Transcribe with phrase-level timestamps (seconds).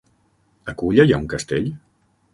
[0.73, 1.73] A Culla hi ha un castell?